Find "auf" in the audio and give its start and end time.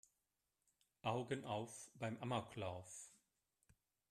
1.45-1.91